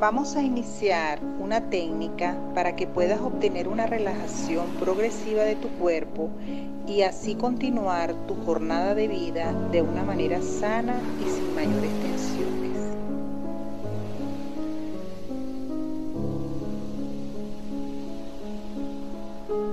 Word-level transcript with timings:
Vamos 0.00 0.34
a 0.34 0.42
iniciar 0.42 1.20
una 1.38 1.70
técnica 1.70 2.36
para 2.52 2.74
que 2.74 2.86
puedas 2.86 3.20
obtener 3.20 3.68
una 3.68 3.86
relajación 3.86 4.66
progresiva 4.76 5.44
de 5.44 5.54
tu 5.54 5.68
cuerpo 5.78 6.30
y 6.86 7.02
así 7.02 7.36
continuar 7.36 8.12
tu 8.26 8.34
jornada 8.44 8.94
de 8.94 9.06
vida 9.08 9.52
de 9.70 9.82
una 9.82 10.02
manera 10.02 10.42
sana 10.42 11.00
y 11.24 11.28
sin 11.28 11.54
mayores 11.54 11.98
tensiones. 12.00 12.98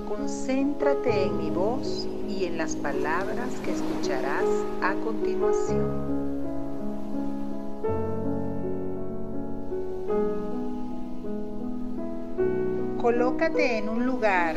Concéntrate 0.07 1.23
en 1.23 1.38
mi 1.38 1.49
voz 1.49 2.07
y 2.29 2.45
en 2.45 2.57
las 2.57 2.75
palabras 2.75 3.59
que 3.61 3.71
escucharás 3.71 4.45
a 4.81 4.93
continuación. 5.03 6.20
Colócate 13.11 13.77
en 13.77 13.89
un 13.89 14.05
lugar 14.05 14.55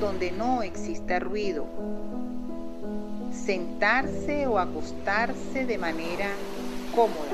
donde 0.00 0.30
no 0.30 0.62
exista 0.62 1.18
ruido. 1.18 1.66
Sentarse 3.30 4.46
o 4.46 4.58
acostarse 4.58 5.66
de 5.66 5.76
manera 5.76 6.30
cómoda. 6.94 7.28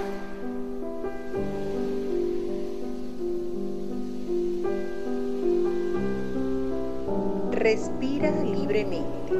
Respira 7.52 8.32
libremente, 8.42 9.34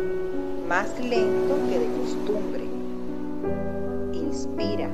más 0.69 0.97
lento 1.01 1.57
que 1.69 1.79
de 1.81 1.89
costumbre. 1.99 2.65
Inspira. 4.13 4.89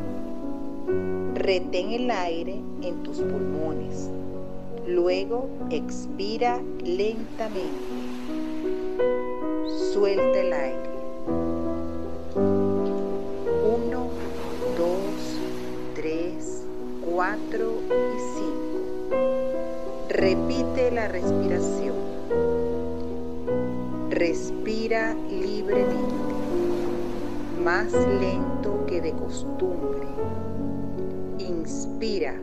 Retén 1.35 1.91
el 1.91 2.11
aire 2.11 2.63
en 2.81 3.03
tus 3.03 3.19
pulmones. 3.19 4.20
Luego 4.91 5.49
expira 5.71 6.61
lentamente. 6.83 7.95
Suelta 9.93 10.41
el 10.41 10.53
aire. 10.53 10.91
Uno, 13.63 14.09
dos, 14.77 15.43
tres, 15.95 16.67
cuatro 17.01 17.71
y 17.89 18.19
cinco. 18.35 18.81
Repite 20.09 20.91
la 20.91 21.07
respiración. 21.07 21.95
Respira 24.11 25.15
libremente, 25.29 26.35
más 27.63 27.93
lento 27.93 28.87
que 28.87 29.01
de 29.01 29.13
costumbre. 29.13 30.09
Inspira 31.39 32.35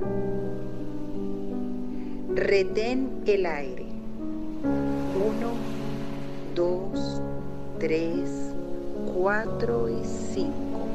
Retén 2.37 3.23
el 3.25 3.47
aire. 3.47 3.87
Uno, 5.15 5.55
dos, 6.53 7.19
tres, 7.79 8.53
cuatro 9.11 9.89
y 9.89 10.05
cinco. 10.05 10.85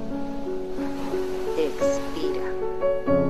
Expira. 1.59 3.22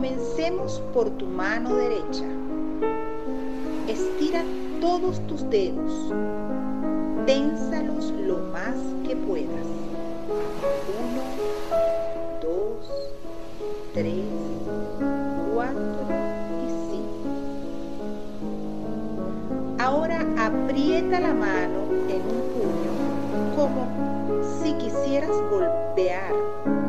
Comencemos 0.00 0.82
por 0.94 1.10
tu 1.10 1.26
mano 1.26 1.76
derecha. 1.76 2.24
Estira 3.86 4.42
todos 4.80 5.20
tus 5.26 5.46
dedos. 5.50 5.92
Ténsalos 7.26 8.10
lo 8.12 8.38
más 8.38 8.76
que 9.06 9.14
puedas. 9.14 9.66
Uno, 11.04 11.20
dos, 12.40 12.90
tres, 13.92 14.24
cuatro 15.52 16.06
y 16.64 16.70
cinco. 16.90 17.28
Ahora 19.78 20.24
aprieta 20.38 21.20
la 21.20 21.34
mano 21.34 21.84
en 22.08 22.22
un 22.22 22.40
puño 22.54 22.92
como 23.54 23.86
si 24.62 24.72
quisieras 24.78 25.36
golpear. 25.50 26.79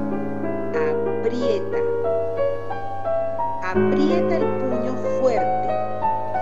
Aprieta 3.71 4.35
el 4.35 4.43
puño 4.43 4.93
fuerte, 5.21 5.69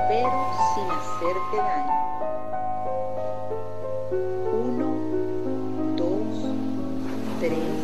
pero 0.08 0.32
sin 0.74 0.90
hacerte 0.90 1.58
daño. 1.58 1.98
Uno, 4.52 4.88
dos, 5.96 6.34
tres, 7.40 7.78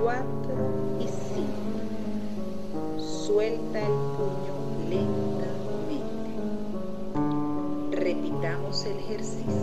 cuatro 0.00 0.56
y 1.00 1.06
cinco. 1.34 1.78
Suelta 2.98 3.78
el 3.78 3.96
puño 4.16 4.54
lentamente. 4.88 6.30
Repitamos 7.94 8.86
el 8.86 8.96
ejercicio. 9.00 9.59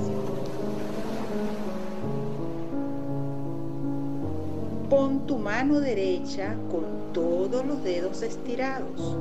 Tu 5.28 5.38
mano 5.38 5.82
derecha 5.82 6.56
con 6.72 7.12
todos 7.14 7.66
los 7.66 7.84
dedos 7.84 8.22
estirados. 8.22 9.18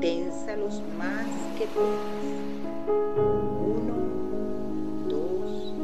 Ténsalos 0.00 0.80
más 0.96 1.26
que 1.58 1.66
puedas. 1.66 1.98
Uno, 3.66 3.94
dos, 5.08 5.74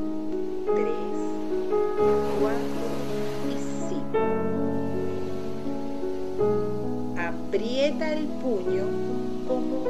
tres, 0.77 1.17
cuatro 2.41 2.87
y 3.51 3.57
cinco. 3.89 4.19
Aprieta 7.21 8.13
el 8.13 8.27
puño 8.27 8.85
como 9.49 9.87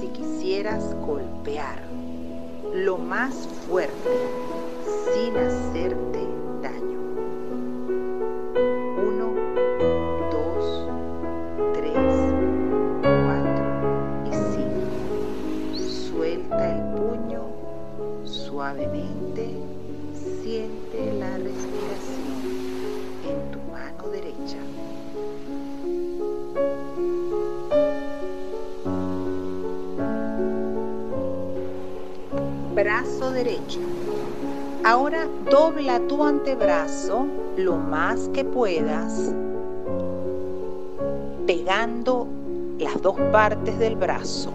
si 0.00 0.06
quisieras 0.06 0.94
golpear. 1.04 1.82
Lo 2.72 2.96
más 2.96 3.34
fuerte, 3.66 4.10
sin 5.12 5.36
hacerte 5.36 6.09
Derecho. 33.00 33.80
Ahora 34.84 35.26
dobla 35.50 36.06
tu 36.06 36.22
antebrazo 36.22 37.26
lo 37.56 37.76
más 37.76 38.28
que 38.28 38.44
puedas, 38.44 39.34
pegando 41.46 42.26
las 42.78 43.00
dos 43.00 43.16
partes 43.32 43.78
del 43.78 43.96
brazo, 43.96 44.52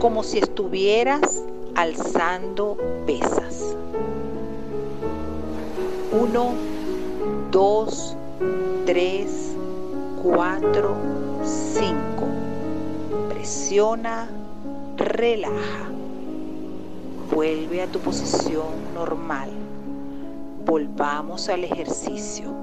como 0.00 0.24
si 0.24 0.38
estuvieras 0.38 1.44
alzando 1.76 2.76
pesas. 3.06 3.76
Uno, 6.10 6.54
dos, 7.52 8.16
tres, 8.86 9.56
cuatro, 10.20 10.96
cinco. 11.44 12.26
Presiona, 13.28 14.28
relaja. 14.96 15.88
Vuelve 17.30 17.82
a 17.82 17.86
tu 17.86 18.00
posición 18.00 18.94
normal. 18.94 19.50
Volvamos 20.64 21.48
al 21.48 21.64
ejercicio. 21.64 22.54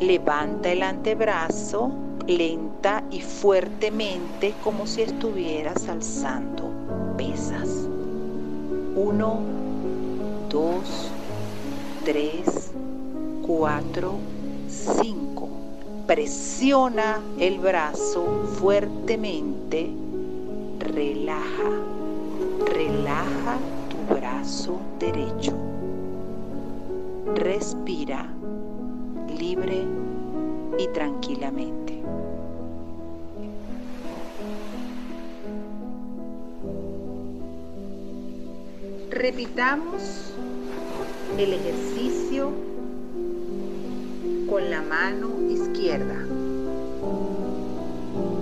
Levanta 0.00 0.72
el 0.72 0.82
antebrazo 0.82 1.92
lenta 2.26 3.02
y 3.10 3.20
fuertemente 3.20 4.58
como 4.60 4.86
si 4.86 5.02
estuvieras 5.02 5.88
alzando 5.88 6.70
pesas. 7.16 7.88
Uno, 8.94 9.40
dos, 10.48 11.12
tres, 12.04 12.72
cuatro, 13.42 14.18
cinco. 14.68 15.48
Presiona 16.06 17.20
el 17.38 17.58
brazo 17.58 18.42
fuertemente. 18.58 19.90
Relaja, 20.78 21.70
relaja 22.66 23.58
tu 23.88 24.14
brazo 24.14 24.80
derecho. 24.98 25.52
Respira 27.34 28.28
libre 29.38 29.84
y 30.78 30.86
tranquilamente. 30.88 32.02
Repitamos 39.10 40.32
el 41.38 41.52
ejercicio 41.52 42.50
con 44.48 44.70
la 44.70 44.82
mano 44.82 45.28
izquierda. 45.50 46.31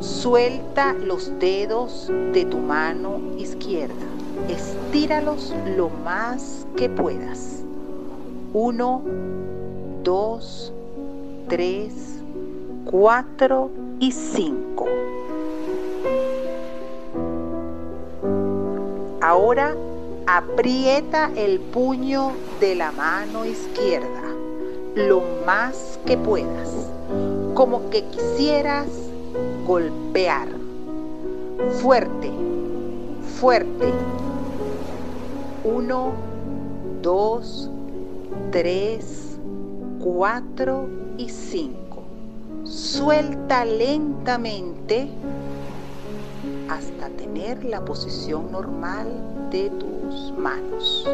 Suelta 0.01 0.95
los 0.95 1.39
dedos 1.39 2.11
de 2.33 2.47
tu 2.47 2.59
mano 2.59 3.21
izquierda. 3.37 3.95
Estíralos 4.49 5.55
lo 5.77 5.91
más 5.91 6.67
que 6.77 6.89
puedas. 6.89 7.63
Uno, 8.55 9.03
dos, 10.03 10.73
tres, 11.49 11.93
cuatro 12.87 13.71
y 13.99 14.13
cinco. 14.13 14.87
Ahora 19.21 19.77
aprieta 20.27 21.31
el 21.37 21.61
puño 21.61 22.33
de 22.59 22.75
la 22.75 22.91
mano 22.93 23.45
izquierda 23.45 24.23
lo 24.95 25.23
más 25.47 25.99
que 26.07 26.17
puedas, 26.17 26.71
como 27.55 27.91
que 27.91 28.05
quisieras 28.07 28.87
golpear. 29.71 30.49
Fuerte, 31.81 32.29
fuerte. 33.39 33.93
Uno, 35.63 36.13
dos, 37.01 37.71
tres, 38.51 39.39
cuatro 40.03 40.89
y 41.17 41.29
cinco. 41.29 42.03
Suelta 42.65 43.65
lentamente 43.65 45.09
hasta 46.69 47.09
tener 47.11 47.65
la 47.65 47.85
posición 47.85 48.51
normal 48.51 49.07
de 49.53 49.71
tus 49.71 50.33
manos. 50.37 51.07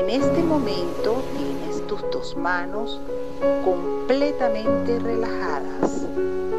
En 0.00 0.08
este 0.10 0.44
momento 0.44 1.24
tienes 1.36 1.84
tus 1.88 2.00
dos 2.12 2.36
manos 2.36 3.00
completamente 3.64 5.00
relajadas, 5.00 6.06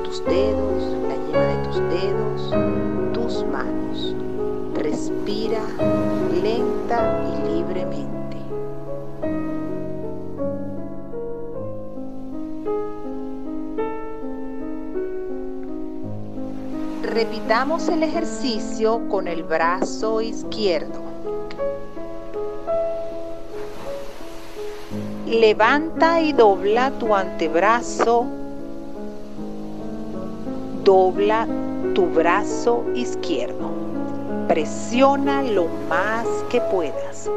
tus 0.10 0.26
dedos, 0.26 0.84
la 1.08 1.16
yema 1.28 1.46
de 1.46 1.68
tus 1.68 1.78
dedos, 1.92 3.14
tus 3.14 3.46
manos. 3.46 4.16
Respira 4.74 5.62
lenta 6.42 7.22
y 7.28 7.54
libremente. 7.54 8.38
Repitamos 17.04 17.88
el 17.90 18.02
ejercicio 18.02 19.08
con 19.10 19.28
el 19.28 19.44
brazo 19.44 20.22
izquierdo. 20.22 21.02
Levanta 25.28 26.20
y 26.22 26.34
dobla 26.34 26.90
tu 26.98 27.14
antebrazo. 27.14 28.39
Dobla 30.90 31.46
tu 31.94 32.08
brazo 32.08 32.84
izquierdo. 32.96 33.70
Presiona 34.48 35.44
lo 35.44 35.68
más 35.88 36.26
que 36.50 36.60
puedas, 36.62 37.30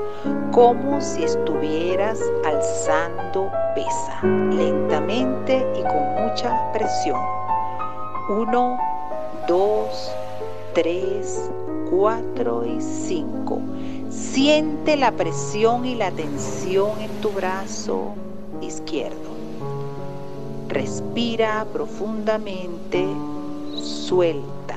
como 0.53 1.03
si 1.03 1.25
estuvieras 1.25 2.19
alzando 2.47 3.51
pesa, 3.75 4.23
lentamente 4.25 5.67
y 5.79 5.83
con 5.83 6.15
mucha 6.25 6.73
presión. 6.73 7.21
Uno, 8.31 8.79
dos, 9.47 10.11
tres, 10.73 11.51
cuatro 11.91 12.65
y 12.65 12.81
cinco. 12.81 13.61
Siente 14.09 14.97
la 14.97 15.13
presión 15.13 15.85
y 15.85 15.95
la 15.95 16.11
tensión 16.11 17.03
en 17.03 17.21
tu 17.21 17.33
brazo 17.33 18.15
izquierdo. 18.63 19.37
Respira 20.69 21.67
profundamente, 21.71 23.07
suelta. 23.83 24.77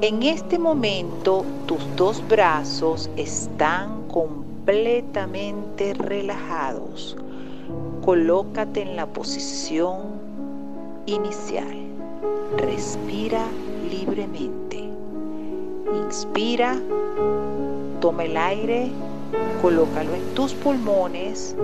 En 0.00 0.22
este 0.22 0.58
momento 0.58 1.44
tus 1.66 1.80
dos 1.96 2.26
brazos 2.26 3.10
están 3.16 4.08
completamente 4.08 5.92
relajados. 5.94 7.16
Colócate 8.04 8.82
en 8.82 8.96
la 8.96 9.06
posición 9.06 9.98
inicial. 11.06 11.76
Respira 12.56 13.44
libremente. 13.90 14.88
Inspira, 16.06 16.80
toma 18.00 18.24
el 18.24 18.36
aire, 18.36 18.90
colócalo 19.60 20.14
en 20.14 20.34
tus 20.34 20.54
pulmones. 20.54 21.54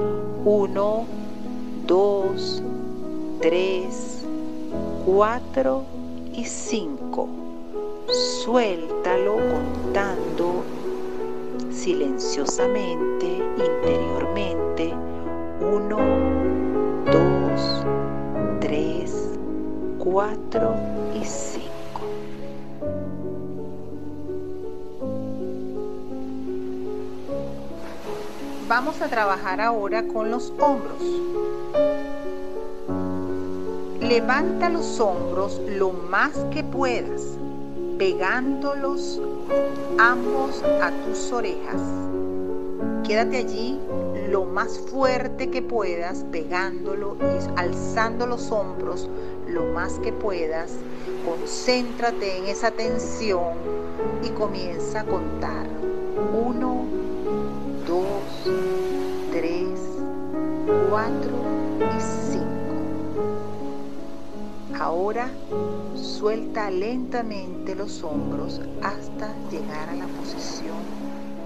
Uno, 0.44 1.06
dos, 1.86 2.62
tres, 3.40 4.15
cuatro 5.06 5.86
y 6.34 6.44
cinco. 6.44 7.28
Suéltalo 8.42 9.36
contando 9.36 10.64
silenciosamente, 11.70 13.38
interiormente. 13.56 14.92
Uno, 15.60 15.98
dos, 17.12 17.86
tres, 18.60 19.38
cuatro 19.98 20.74
y 21.14 21.24
cinco. 21.24 22.02
Vamos 28.68 29.00
a 29.00 29.08
trabajar 29.08 29.60
ahora 29.60 30.02
con 30.08 30.32
los 30.32 30.52
hombros. 30.58 31.35
Levanta 34.08 34.68
los 34.68 35.00
hombros 35.00 35.60
lo 35.66 35.90
más 35.90 36.38
que 36.52 36.62
puedas, 36.62 37.22
pegándolos 37.98 39.20
ambos 39.98 40.62
a 40.80 40.92
tus 41.04 41.32
orejas. 41.32 41.80
Quédate 43.04 43.38
allí 43.38 43.80
lo 44.30 44.44
más 44.44 44.78
fuerte 44.78 45.50
que 45.50 45.60
puedas, 45.60 46.24
pegándolo 46.30 47.16
y 47.20 47.58
alzando 47.58 48.28
los 48.28 48.52
hombros 48.52 49.10
lo 49.48 49.64
más 49.64 49.94
que 49.94 50.12
puedas. 50.12 50.70
Concéntrate 51.24 52.38
en 52.38 52.46
esa 52.46 52.70
tensión 52.70 53.54
y 54.22 54.28
comienza 54.30 55.00
a 55.00 55.04
contar. 55.04 55.66
Uno, 56.32 56.84
dos, 57.84 58.52
tres, 59.32 59.80
cuatro 60.88 61.55
Ahora 65.06 65.30
suelta 65.94 66.68
lentamente 66.68 67.76
los 67.76 68.02
hombros 68.02 68.60
hasta 68.82 69.32
llegar 69.52 69.88
a 69.88 69.94
la 69.94 70.08
posición 70.08 70.82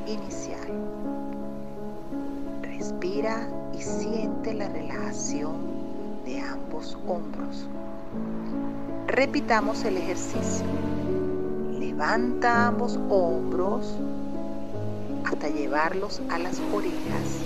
inicial. 0.06 0.66
Respira 2.62 3.50
y 3.74 3.82
siente 3.82 4.54
la 4.54 4.66
relajación 4.66 5.56
de 6.24 6.40
ambos 6.40 6.96
hombros. 7.06 7.68
Repitamos 9.08 9.84
el 9.84 9.98
ejercicio. 9.98 10.64
Levanta 11.78 12.68
ambos 12.68 12.98
hombros 13.10 13.94
hasta 15.26 15.50
llevarlos 15.50 16.22
a 16.30 16.38
las 16.38 16.62
orejas 16.72 17.44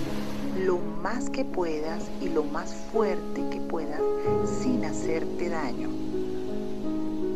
lo 0.55 0.77
más 0.77 1.29
que 1.29 1.43
puedas 1.43 2.09
y 2.21 2.29
lo 2.29 2.43
más 2.43 2.73
fuerte 2.73 3.43
que 3.51 3.59
puedas 3.59 4.01
sin 4.45 4.85
hacerte 4.85 5.49
daño. 5.49 5.94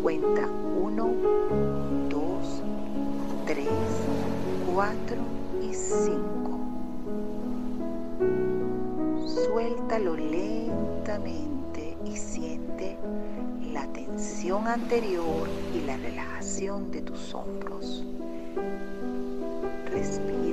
Cuenta 0.02 0.48
1, 0.82 1.10
2, 2.10 2.64
3, 3.46 3.68
4 4.74 5.18
y 5.62 5.74
5. 5.74 6.20
Suéltalo 9.28 10.16
lentamente 10.16 11.98
y 12.06 12.16
siente 12.16 12.98
la 13.74 13.86
tensión 13.88 14.68
anterior 14.68 15.50
y 15.76 15.82
la 15.86 15.98
relajación 15.98 16.92
de 16.92 17.02
tus 17.02 17.36
hombros. 17.36 18.06
Respira 19.92 20.49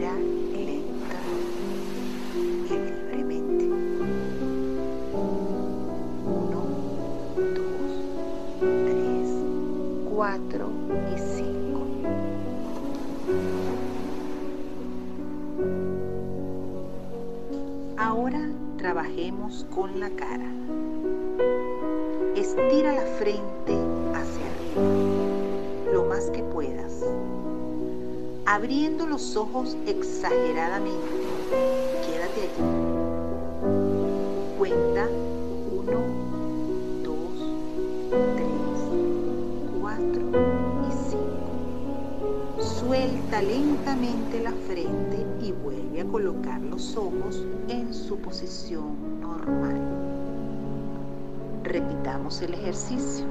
4 10.37 10.69
y 11.14 11.19
5. 11.19 11.81
Ahora 17.97 18.50
trabajemos 18.76 19.64
con 19.75 19.99
la 19.99 20.11
cara. 20.11 20.45
Estira 22.35 22.93
la 22.93 23.07
frente 23.19 23.78
hacia 24.12 24.45
arriba 24.45 25.23
lo 25.93 26.05
más 26.05 26.28
que 26.31 26.43
puedas, 26.43 27.02
abriendo 28.45 29.07
los 29.07 29.37
ojos 29.37 29.75
exageradamente. 29.87 31.00
Quédate 32.05 32.43
allí. 32.43 32.62
Cuenta 34.59 35.09
1, 35.73 36.25
Suelta 42.87 43.43
lentamente 43.43 44.40
la 44.40 44.52
frente 44.52 45.26
y 45.40 45.50
vuelve 45.50 46.02
a 46.02 46.05
colocar 46.05 46.61
los 46.61 46.97
ojos 46.97 47.45
en 47.69 47.93
su 47.93 48.16
posición 48.19 49.21
normal. 49.21 49.76
Repitamos 51.64 52.40
el 52.43 52.55
ejercicio. 52.55 53.26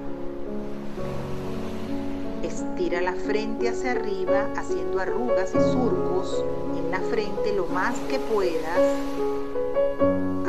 Estira 2.43 3.00
la 3.00 3.13
frente 3.13 3.69
hacia 3.69 3.91
arriba 3.91 4.50
haciendo 4.57 5.00
arrugas 5.00 5.51
y 5.55 5.71
surcos 5.71 6.43
en 6.77 6.91
la 6.91 7.00
frente 7.00 7.53
lo 7.55 7.65
más 7.67 7.97
que 8.09 8.19
puedas. 8.19 9.00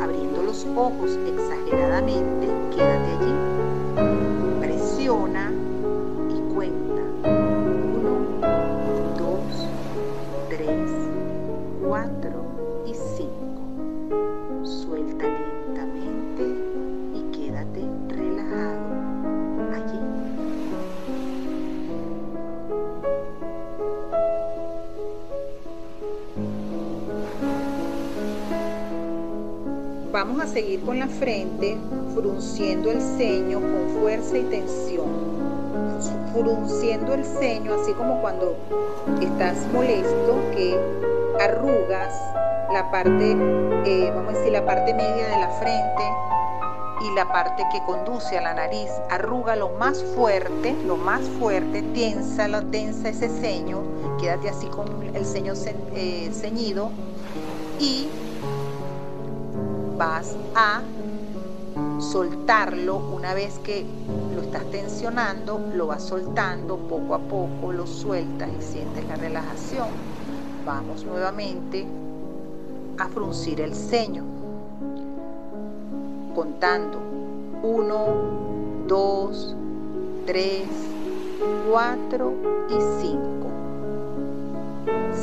Abriendo 0.01 0.43
los 0.43 0.65
ojos 0.75 1.17
exageradamente, 1.25 2.47
quédate 2.75 3.11
allí. 3.21 3.56
Seguir 30.47 30.81
con 30.81 30.99
la 30.99 31.07
frente, 31.07 31.77
frunciendo 32.13 32.91
el 32.91 33.01
ceño 33.01 33.59
con 33.59 34.01
fuerza 34.01 34.37
y 34.37 34.43
tensión. 34.43 35.07
Frunciendo 36.33 37.13
el 37.13 37.25
ceño, 37.25 37.73
así 37.73 37.93
como 37.93 38.21
cuando 38.21 38.55
estás 39.21 39.65
molesto, 39.73 40.39
que 40.55 40.77
arrugas 41.39 42.13
la 42.71 42.89
parte, 42.91 43.31
eh, 43.85 44.11
vamos 44.13 44.33
a 44.33 44.37
decir, 44.37 44.53
la 44.53 44.65
parte 44.65 44.93
media 44.93 45.27
de 45.27 45.39
la 45.39 45.49
frente 45.59 46.03
y 47.01 47.15
la 47.15 47.31
parte 47.31 47.63
que 47.71 47.79
conduce 47.85 48.37
a 48.37 48.41
la 48.41 48.53
nariz. 48.53 48.89
Arruga 49.09 49.55
lo 49.55 49.69
más 49.69 50.03
fuerte, 50.15 50.75
lo 50.85 50.97
más 50.97 51.21
fuerte, 51.39 51.81
tensa, 51.93 52.47
lo 52.47 52.63
tensa 52.63 53.09
ese 53.09 53.29
ceño, 53.29 53.81
quédate 54.19 54.49
así 54.49 54.67
con 54.67 54.87
el 55.15 55.25
ceño 55.25 55.53
eh, 55.95 56.29
ceñido 56.33 56.91
y 57.79 58.07
vas 59.97 60.37
a 60.53 60.81
soltarlo 61.99 62.97
una 62.97 63.33
vez 63.33 63.59
que 63.59 63.85
lo 64.35 64.41
estás 64.41 64.69
tensionando, 64.69 65.59
lo 65.73 65.87
vas 65.87 66.03
soltando 66.03 66.77
poco 66.77 67.15
a 67.15 67.19
poco, 67.19 67.71
lo 67.71 67.87
sueltas 67.87 68.49
y 68.57 68.61
sientes 68.61 69.05
la 69.07 69.15
relajación. 69.15 69.87
Vamos 70.65 71.03
nuevamente 71.05 71.87
a 72.99 73.07
fruncir 73.09 73.61
el 73.61 73.73
ceño, 73.73 74.23
contando 76.35 76.99
1, 77.63 78.85
2, 78.87 79.55
3, 80.25 80.67
4 81.71 82.33
y 82.69 83.01
5. 83.01 83.46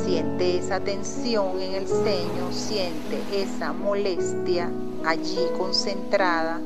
Siente 0.05 0.59
esa 0.59 0.79
tensión 0.79 1.59
en 1.59 1.73
el 1.73 1.87
ceño, 1.87 2.51
siente 2.51 3.25
esa 3.31 3.73
molestia 3.73 4.71
allí 5.03 5.39
concentrada 5.57 6.61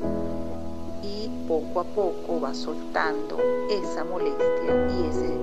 y 1.01 1.31
poco 1.47 1.79
a 1.79 1.85
poco 1.85 2.41
va 2.41 2.53
soltando 2.53 3.37
esa 3.69 4.03
molestia 4.03 4.89
y 4.89 5.07
ese, 5.07 5.39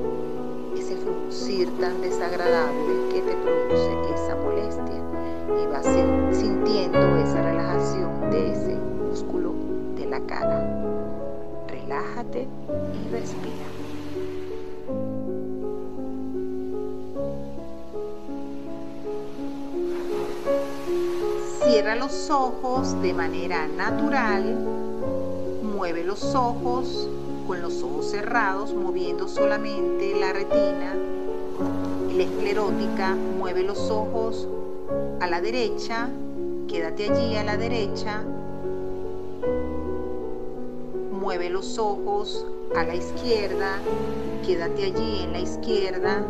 ese 0.76 0.96
fruncir 0.98 1.74
tan 1.78 2.02
desagradable 2.02 3.08
que 3.08 3.22
te 3.22 3.34
produce 3.34 4.14
esa 4.14 4.36
molestia 4.36 5.02
y 5.62 5.66
vas 5.66 5.86
sintiendo 6.38 7.16
esa 7.16 7.40
relajación 7.40 8.30
de 8.30 8.52
ese 8.52 8.76
músculo 8.76 9.54
de 9.94 10.04
la 10.04 10.20
cara. 10.26 10.60
Relájate 11.66 12.46
y 12.92 13.08
respira. 13.08 13.75
Los 21.94 22.30
ojos 22.30 23.00
de 23.00 23.14
manera 23.14 23.68
natural. 23.68 24.56
Mueve 25.62 26.04
los 26.04 26.34
ojos 26.34 27.08
con 27.46 27.62
los 27.62 27.82
ojos 27.82 28.10
cerrados, 28.10 28.74
moviendo 28.74 29.28
solamente 29.28 30.14
la 30.18 30.32
retina 30.32 30.94
la 32.16 32.22
esclerótica. 32.22 33.14
Mueve 33.14 33.62
los 33.62 33.90
ojos 33.90 34.48
a 35.20 35.26
la 35.26 35.40
derecha. 35.40 36.08
Quédate 36.68 37.10
allí 37.10 37.36
a 37.36 37.44
la 37.44 37.56
derecha. 37.56 38.22
Mueve 41.12 41.50
los 41.50 41.78
ojos 41.78 42.46
a 42.76 42.84
la 42.84 42.94
izquierda. 42.94 43.78
Quédate 44.44 44.84
allí 44.86 45.22
en 45.24 45.32
la 45.32 45.40
izquierda. 45.40 46.24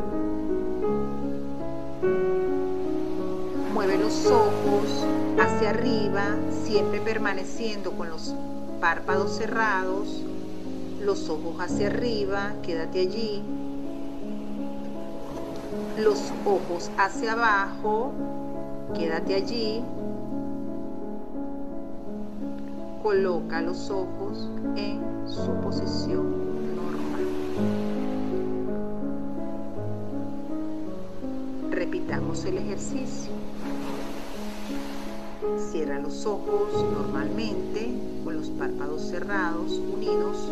Mueve 3.77 3.99
los 3.99 4.25
ojos 4.25 5.05
hacia 5.39 5.69
arriba, 5.69 6.35
siempre 6.65 6.99
permaneciendo 6.99 7.93
con 7.93 8.09
los 8.09 8.35
párpados 8.81 9.37
cerrados, 9.37 10.23
los 11.05 11.29
ojos 11.29 11.57
hacia 11.61 11.89
arriba, 11.89 12.55
quédate 12.63 13.01
allí. 13.01 13.43
Los 15.99 16.33
ojos 16.47 16.91
hacia 16.97 17.33
abajo, 17.35 18.13
quédate 18.95 19.35
allí. 19.35 19.85
Coloca 23.03 23.61
los 23.61 23.91
ojos 23.91 24.49
en 24.77 25.03
su 25.29 25.53
posición 25.61 26.77
normal. 26.77 27.27
Repitamos 31.71 32.43
el 32.47 32.57
ejercicio. 32.57 33.46
Cierra 35.59 35.99
los 35.99 36.27
ojos 36.27 36.85
normalmente 36.93 37.89
con 38.25 38.37
los 38.37 38.51
párpados 38.51 39.03
cerrados, 39.09 39.73
unidos. 39.73 40.51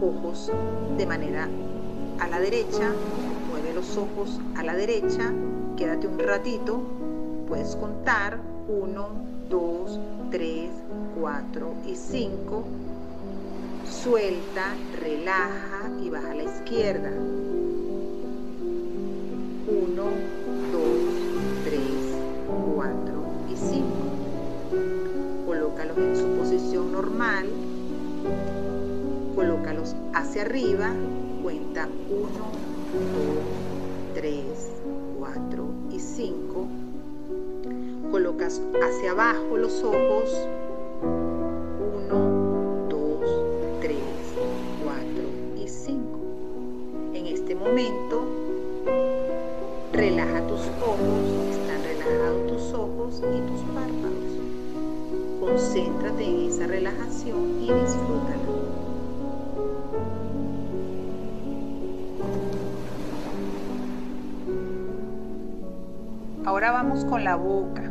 Ojos 0.00 0.52
de 0.96 1.06
manera 1.06 1.48
a 2.20 2.28
la 2.28 2.40
derecha. 2.40 2.92
Mueve 3.50 3.74
los 3.74 3.96
ojos 3.96 4.40
a 4.56 4.62
la 4.62 4.74
derecha. 4.74 5.32
Quédate 5.76 6.06
un 6.06 6.18
ratito. 6.18 6.80
Puedes 7.48 7.74
contar 7.76 8.38
1, 8.68 9.08
2, 9.50 10.00
3, 10.30 10.70
4 11.20 11.74
y 11.88 11.96
5. 11.96 12.64
Suelta, 13.84 14.74
relaja 15.00 15.90
y 16.02 16.10
baja 16.10 16.30
a 16.30 16.34
la 16.34 16.42
izquierda. 16.44 17.10
Normal. 27.14 27.46
Colócalos 29.34 29.94
hacia 30.14 30.42
arriba. 30.42 30.92
Cuenta 31.42 31.88
1, 32.08 32.28
2, 34.12 34.14
3, 34.14 34.44
4 35.18 35.64
y 35.92 36.00
5. 36.00 36.68
Colocas 38.10 38.60
hacia 38.82 39.12
abajo 39.12 39.56
los 39.56 39.82
ojos. 39.82 40.30
Concéntrate 55.74 56.22
en 56.22 56.48
esa 56.48 56.68
relajación 56.68 57.60
y 57.60 57.72
disfrútala. 57.72 58.46
Ahora 66.44 66.70
vamos 66.70 67.04
con 67.04 67.24
la 67.24 67.34
boca. 67.34 67.90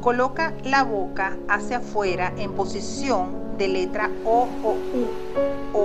Coloca 0.00 0.54
la 0.64 0.84
boca 0.84 1.36
hacia 1.48 1.78
afuera 1.78 2.32
en 2.38 2.54
posición 2.54 3.58
de 3.58 3.68
letra 3.68 4.10
O 4.24 4.48
o 4.62 4.72
U. 4.72 5.18
O, 5.74 5.82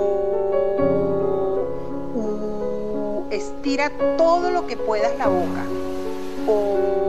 U. 2.14 3.26
Estira 3.30 3.92
todo 4.16 4.50
lo 4.50 4.66
que 4.66 4.78
puedas 4.78 5.14
la 5.18 5.28
boca. 5.28 5.66
O, 6.46 7.01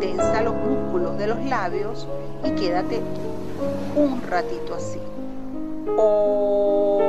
tensa 0.00 0.40
los 0.40 0.54
músculos 0.54 1.18
de 1.18 1.26
los 1.26 1.44
labios 1.46 2.06
y 2.44 2.50
quédate 2.50 3.00
un 3.96 4.22
ratito 4.22 4.74
así. 4.74 5.00
O, 5.98 7.02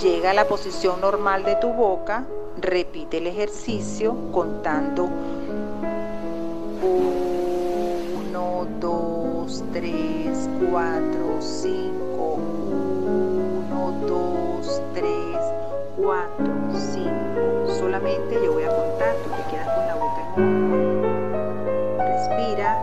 Llega 0.00 0.30
a 0.32 0.34
la 0.34 0.48
posición 0.48 1.00
normal 1.00 1.44
de 1.44 1.54
tu 1.56 1.68
boca, 1.68 2.24
repite 2.60 3.18
el 3.18 3.28
ejercicio 3.28 4.16
contando 4.32 5.08
1, 6.82 8.66
2, 8.80 9.64
3, 9.72 10.48
4, 10.72 11.36
5, 11.38 12.01
4, 15.96 16.46
5. 16.72 17.10
Solamente 17.78 18.40
yo 18.42 18.54
voy 18.54 18.62
a 18.62 18.68
contar, 18.68 19.14
tú 19.22 19.30
te 19.30 19.50
quedas 19.50 19.68
con 19.76 19.86
la 19.86 19.94
boca 19.96 20.34
en 20.36 21.02
Respira, 21.98 22.78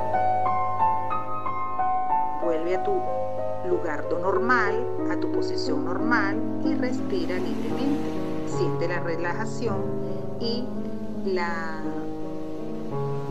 vuelve 2.43 2.75
a 2.75 2.83
tu 2.83 3.01
lugar 3.67 4.05
normal, 4.21 4.75
a 5.11 5.15
tu 5.15 5.31
posición 5.31 5.85
normal 5.85 6.37
y 6.63 6.75
respira 6.75 7.37
libremente. 7.37 8.09
Siente 8.45 8.87
la 8.87 8.99
relajación 8.99 9.77
y 10.39 10.65
la 11.25 11.81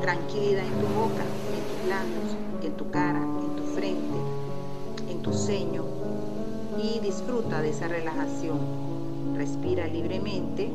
tranquilidad 0.00 0.64
en 0.64 0.80
tu 0.80 0.86
boca, 0.88 1.22
en 1.54 1.62
tus 1.68 1.88
labios, 1.88 2.36
en 2.62 2.72
tu 2.72 2.90
cara, 2.90 3.20
en 3.20 3.56
tu 3.56 3.62
frente, 3.74 4.18
en 5.08 5.22
tu 5.22 5.32
ceño 5.32 5.84
y 6.82 6.98
disfruta 6.98 7.62
de 7.62 7.70
esa 7.70 7.86
relajación. 7.86 8.97
Respira 9.36 9.86
libremente 9.86 10.70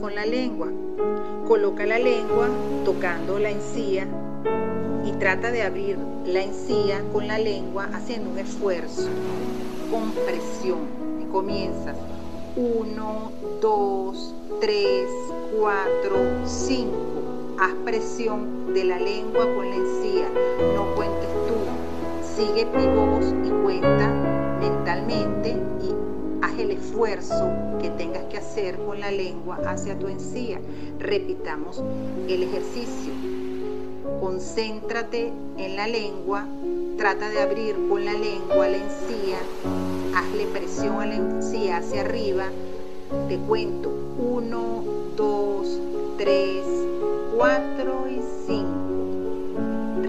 con 0.00 0.14
la 0.14 0.26
lengua. 0.26 0.68
Coloca 1.46 1.86
la 1.86 1.98
lengua 1.98 2.48
tocando 2.84 3.38
la 3.38 3.50
encía 3.50 4.06
y 5.04 5.12
trata 5.12 5.50
de 5.50 5.62
abrir 5.62 5.98
la 6.26 6.42
encía 6.42 7.02
con 7.12 7.26
la 7.26 7.38
lengua 7.38 7.88
haciendo 7.92 8.30
un 8.30 8.38
esfuerzo, 8.38 9.08
con 9.90 10.12
presión. 10.12 10.98
Y 11.22 11.24
comienzas 11.26 11.96
1, 12.56 13.32
2, 13.60 14.34
3, 14.60 15.08
4, 15.58 16.16
5. 16.46 17.17
Haz 17.60 17.72
presión 17.84 18.72
de 18.74 18.84
la 18.84 18.98
lengua 18.98 19.44
con 19.54 19.70
la 19.70 19.76
encía. 19.76 20.28
No 20.74 20.94
cuentes 20.94 21.28
tú. 21.46 22.36
Sigue 22.36 22.66
mi 22.66 22.86
voz 22.86 23.34
y 23.44 23.50
cuenta 23.62 24.08
mentalmente 24.60 25.56
y 25.82 26.08
el 26.58 26.72
esfuerzo 26.72 27.50
que 27.80 27.90
tengas 27.90 28.24
que 28.24 28.38
hacer 28.38 28.78
con 28.78 29.00
la 29.00 29.10
lengua 29.10 29.60
hacia 29.66 29.98
tu 29.98 30.08
encía. 30.08 30.60
Repitamos 30.98 31.82
el 32.28 32.42
ejercicio. 32.42 33.12
Concéntrate 34.20 35.32
en 35.56 35.76
la 35.76 35.86
lengua, 35.86 36.46
trata 36.96 37.28
de 37.28 37.40
abrir 37.40 37.76
con 37.88 38.04
la 38.04 38.12
lengua 38.12 38.68
la 38.68 38.76
encía, 38.76 39.38
hazle 40.16 40.46
presión 40.46 41.00
a 41.00 41.06
la 41.06 41.14
encía 41.14 41.76
hacia 41.76 42.00
arriba. 42.00 42.46
Te 43.28 43.38
cuento 43.38 43.90
1, 44.18 44.84
2, 45.16 45.80
3, 46.18 46.64
4 47.38 48.08
y 48.08 48.20
5. 48.48 48.66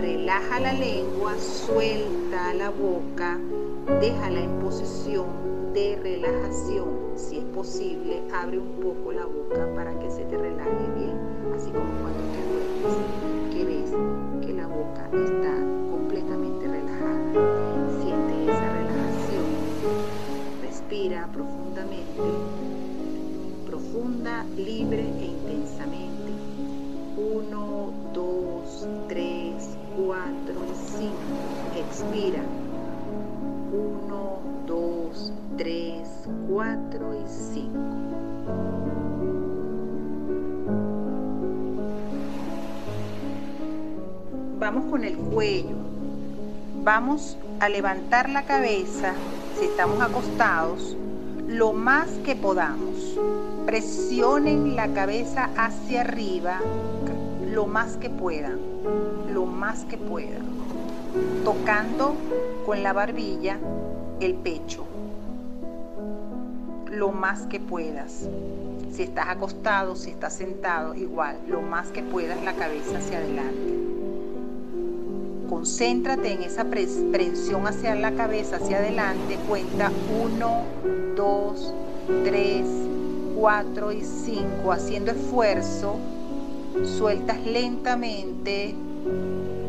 Relaja 0.01 0.59
la 0.61 0.73
lengua, 0.73 1.37
suelta 1.37 2.55
la 2.55 2.71
boca, 2.71 3.37
déjala 4.01 4.39
en 4.39 4.59
posición 4.59 5.27
de 5.75 5.99
relajación. 6.01 6.87
Si 7.15 7.37
es 7.37 7.43
posible, 7.53 8.23
abre 8.33 8.57
un 8.57 8.71
poco 8.81 9.11
la 9.11 9.27
boca 9.27 9.69
para 9.75 9.99
que 9.99 10.09
se 10.09 10.25
te 10.25 10.39
relaje 10.39 10.71
bien, 10.97 11.19
así 11.55 11.69
como 11.69 11.91
cuando 12.01 12.19
te 12.33 12.41
duermes, 12.49 12.97
que 13.53 13.63
ves 13.63 13.91
que 14.43 14.53
la 14.53 14.65
boca 14.65 15.05
está 15.13 15.53
completamente 15.91 16.67
relajada. 16.67 17.31
Siente 18.01 18.43
esa 18.45 18.73
relajación. 18.73 19.45
Respira 20.63 21.29
profundamente, 21.31 22.23
profunda, 23.67 24.45
libre 24.57 25.05
1, 27.39 27.93
2, 28.13 28.87
3, 29.07 29.77
4, 29.95 30.53
y 30.65 30.75
5. 30.97 31.13
Expira. 31.77 32.43
1, 33.71 34.39
2, 34.67 35.33
3, 35.57 36.07
4 36.49 37.15
y 37.15 37.27
5. 37.53 37.69
Vamos 44.59 44.85
con 44.91 45.05
el 45.05 45.15
cuello. 45.15 45.77
Vamos 46.83 47.37
a 47.61 47.69
levantar 47.69 48.29
la 48.29 48.43
cabeza 48.43 49.13
si 49.57 49.65
estamos 49.65 50.01
acostados 50.01 50.97
lo 51.47 51.71
más 51.73 52.09
que 52.25 52.35
podamos. 52.35 53.17
Presionen 53.65 54.75
la 54.75 54.87
cabeza 54.93 55.49
hacia 55.55 56.01
arriba 56.01 56.59
lo 57.51 57.65
más 57.67 57.97
que 57.97 58.09
puedan, 58.09 58.59
lo 59.33 59.45
más 59.45 59.85
que 59.85 59.97
puedan. 59.97 60.47
Tocando 61.43 62.13
con 62.65 62.83
la 62.83 62.93
barbilla 62.93 63.57
el 64.19 64.35
pecho 64.35 64.85
lo 66.91 67.11
más 67.11 67.41
que 67.43 67.59
puedas. 67.59 68.27
Si 68.91 69.03
estás 69.03 69.27
acostado, 69.29 69.95
si 69.95 70.11
estás 70.11 70.33
sentado, 70.33 70.93
igual, 70.95 71.37
lo 71.47 71.61
más 71.61 71.89
que 71.89 72.03
puedas 72.03 72.43
la 72.43 72.53
cabeza 72.53 72.97
hacia 72.97 73.19
adelante. 73.19 73.77
Concéntrate 75.49 76.33
en 76.33 76.43
esa 76.43 76.65
presión 76.65 77.65
hacia 77.67 77.95
la 77.95 78.11
cabeza, 78.11 78.57
hacia 78.57 78.77
adelante. 78.77 79.37
Cuenta 79.47 79.91
1, 80.21 80.63
2, 81.15 81.73
3, 82.23 82.65
4 83.35 83.91
y 83.91 84.01
5. 84.01 84.71
Haciendo 84.71 85.11
esfuerzo, 85.11 85.95
sueltas 86.83 87.45
lentamente. 87.45 88.75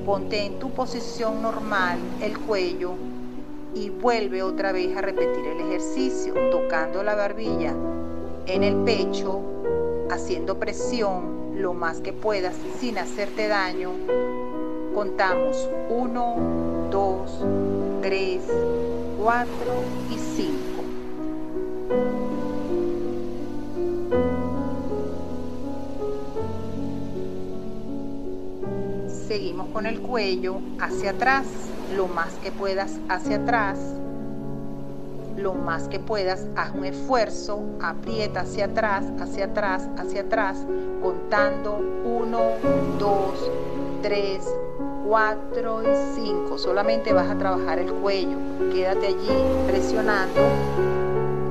Ponte 0.05 0.47
en 0.47 0.59
tu 0.59 0.71
posición 0.71 1.43
normal 1.43 1.99
el 2.21 2.39
cuello 2.39 2.95
y 3.75 3.91
vuelve 3.91 4.43
otra 4.43 4.73
vez 4.73 4.97
a 4.97 5.01
repetir 5.01 5.45
el 5.47 5.61
ejercicio, 5.61 6.35
tocando 6.51 7.03
la 7.03 7.15
barbilla 7.15 7.75
en 8.47 8.65
el 8.65 8.77
pecho, 8.85 9.41
haciendo 10.11 10.59
presión 10.59 11.61
lo 11.61 11.75
más 11.75 12.01
que 12.01 12.13
puedas 12.13 12.55
sin 12.79 12.99
hacerte 12.99 13.49
daño. 13.49 13.93
Contamos 14.95 15.69
1, 15.89 16.89
2, 16.91 17.45
3, 18.03 18.43
4 19.23 19.49
y 20.11 20.19
5. 20.19 20.60
Seguimos 29.31 29.69
con 29.69 29.87
el 29.87 30.01
cuello 30.01 30.61
hacia 30.81 31.11
atrás 31.11 31.47
lo 31.95 32.09
más 32.09 32.33
que 32.43 32.51
puedas 32.51 32.99
hacia 33.09 33.37
atrás, 33.37 33.79
lo 35.37 35.55
más 35.55 35.87
que 35.87 36.01
puedas, 36.01 36.49
haz 36.57 36.75
un 36.75 36.85
esfuerzo, 36.85 37.63
aprieta 37.81 38.41
hacia 38.41 38.65
atrás, 38.65 39.05
hacia 39.21 39.45
atrás, 39.45 39.89
hacia 39.97 40.23
atrás, 40.23 40.67
contando 41.01 41.79
1, 42.03 42.41
2, 42.99 43.51
3, 44.03 44.49
4 45.07 45.83
y 45.85 45.95
5. 46.17 46.59
Solamente 46.59 47.13
vas 47.13 47.31
a 47.31 47.39
trabajar 47.39 47.79
el 47.79 47.93
cuello. 47.93 48.37
Quédate 48.73 49.07
allí 49.07 49.29
presionando. 49.69 50.41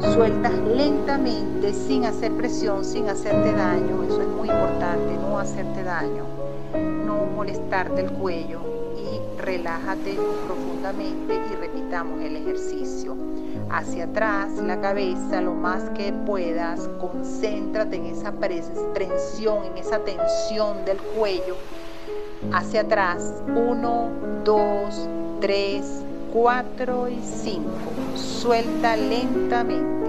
Sueltas 0.02 0.52
lentamente, 0.76 1.74
sin 1.74 2.04
hacer 2.04 2.34
presión, 2.34 2.84
sin 2.84 3.08
hacerte 3.08 3.54
daño. 3.54 4.04
Eso 4.04 4.22
es 4.22 4.28
muy 4.28 4.50
importante, 4.50 5.16
no 5.16 5.40
hacerte 5.40 5.82
daño. 5.82 6.39
Molestarte 7.40 8.02
el 8.02 8.12
cuello 8.12 8.60
relájate 9.38 10.18
profundamente 10.46 11.36
y 11.36 11.56
repitamos 11.56 12.22
el 12.22 12.36
ejercicio. 12.36 13.16
hacia 13.70 14.06
atrás 14.06 14.58
la 14.58 14.82
cabeza 14.82 15.40
lo 15.40 15.54
más 15.54 15.90
que 15.92 16.12
puedas, 16.12 16.90
concéntrate 17.00 17.96
en 17.96 18.08
esa 18.08 18.34
tensión, 18.94 19.64
en 19.64 19.78
esa 19.78 20.00
tensión 20.00 20.84
del 20.84 20.98
cuello, 20.98 21.56
hacia 22.52 22.82
atrás, 22.82 23.36
1, 23.48 24.10
2, 24.44 25.08
3, 25.40 25.86
4 26.34 27.10
y 27.10 27.20
5, 27.24 27.70
suelta 28.16 28.98
lentamente. 28.98 30.09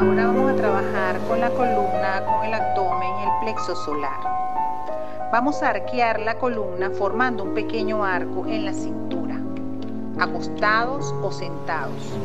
Ahora 0.00 0.28
vamos 0.28 0.52
a 0.52 0.54
trabajar 0.54 1.20
con 1.26 1.40
la 1.40 1.50
columna, 1.50 2.24
con 2.24 2.46
el 2.46 2.54
abdomen 2.54 3.10
y 3.18 3.22
el 3.24 3.30
plexo 3.40 3.74
solar. 3.74 4.20
Vamos 5.32 5.60
a 5.60 5.70
arquear 5.70 6.20
la 6.20 6.38
columna 6.38 6.90
formando 6.90 7.42
un 7.42 7.52
pequeño 7.52 8.04
arco 8.04 8.46
en 8.46 8.64
la 8.64 8.72
cintura, 8.72 9.40
acostados 10.20 11.12
o 11.20 11.32
sentados. 11.32 12.16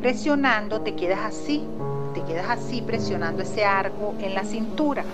Presionando 0.00 0.80
te 0.80 0.96
quedas 0.96 1.20
así, 1.26 1.62
te 2.14 2.22
quedas 2.22 2.48
así 2.48 2.80
presionando 2.80 3.42
ese 3.42 3.66
arco 3.66 4.14
en 4.18 4.34
la 4.34 4.44
cintura. 4.44 5.04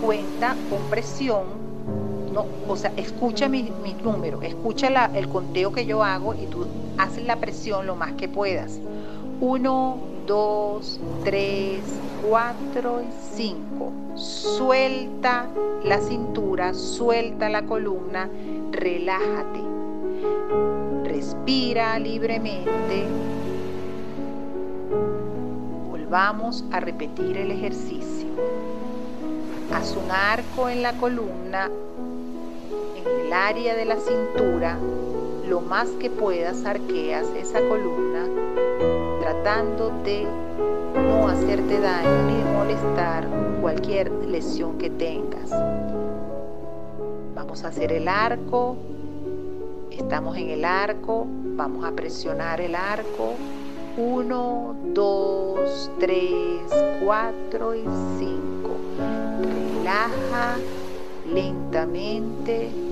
Cuenta 0.00 0.56
con 0.68 0.90
presión, 0.90 1.44
no, 2.32 2.44
o 2.66 2.74
sea, 2.74 2.92
escucha 2.96 3.48
mi 3.48 3.70
números, 4.02 4.42
escucha 4.42 4.88
el 5.14 5.28
conteo 5.28 5.70
que 5.70 5.86
yo 5.86 6.02
hago 6.02 6.34
y 6.34 6.48
tú 6.48 6.66
haces 6.98 7.24
la 7.24 7.36
presión 7.36 7.86
lo 7.86 7.94
más 7.94 8.14
que 8.14 8.28
puedas. 8.28 8.80
1, 9.40 10.11
2, 10.26 11.00
3, 11.24 11.80
4 12.28 13.02
y 13.02 13.36
5. 13.36 13.92
Suelta 14.14 15.48
la 15.84 15.98
cintura, 16.00 16.74
suelta 16.74 17.48
la 17.48 17.62
columna, 17.62 18.28
relájate. 18.70 19.60
Respira 21.04 21.98
libremente. 21.98 23.06
Volvamos 25.90 26.64
a 26.70 26.80
repetir 26.80 27.36
el 27.36 27.50
ejercicio. 27.50 28.28
Haz 29.74 29.96
un 29.96 30.10
arco 30.10 30.68
en 30.68 30.82
la 30.82 30.92
columna, 30.92 31.70
en 32.96 33.26
el 33.26 33.32
área 33.32 33.74
de 33.74 33.86
la 33.86 33.96
cintura, 33.96 34.78
lo 35.48 35.60
más 35.60 35.88
que 35.98 36.10
puedas 36.10 36.64
arqueas 36.66 37.26
esa 37.36 37.60
columna 37.60 38.41
tratando 39.42 39.90
de 40.04 40.24
no 40.94 41.26
hacerte 41.26 41.80
daño 41.80 42.22
ni 42.28 42.44
molestar 42.52 43.26
cualquier 43.60 44.10
lesión 44.28 44.78
que 44.78 44.88
tengas. 44.88 45.50
Vamos 47.34 47.64
a 47.64 47.68
hacer 47.68 47.92
el 47.92 48.06
arco, 48.06 48.76
estamos 49.90 50.36
en 50.36 50.50
el 50.50 50.64
arco, 50.64 51.26
vamos 51.56 51.84
a 51.84 51.90
presionar 51.90 52.60
el 52.60 52.76
arco. 52.76 53.34
1, 53.96 54.76
2, 54.94 55.90
3, 55.98 56.20
4 57.04 57.74
y 57.74 57.82
5. 57.82 58.70
Relaja 59.42 60.56
lentamente. 61.26 62.91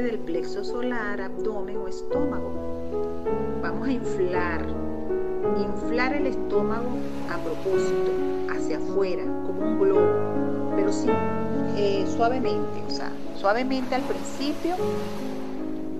Del 0.00 0.18
plexo 0.20 0.64
solar, 0.64 1.20
abdomen 1.20 1.76
o 1.76 1.86
estómago. 1.88 2.50
Vamos 3.60 3.88
a 3.88 3.92
inflar, 3.92 4.64
inflar 5.58 6.14
el 6.14 6.26
estómago 6.28 6.88
a 7.28 7.36
propósito, 7.38 8.10
hacia 8.48 8.78
afuera, 8.78 9.24
como 9.46 9.60
un 9.60 9.78
globo, 9.78 10.72
pero 10.74 10.90
sí, 10.92 11.10
eh, 11.76 12.06
suavemente, 12.16 12.82
o 12.86 12.90
sea, 12.90 13.12
suavemente 13.34 13.94
al 13.94 14.04
principio. 14.04 14.76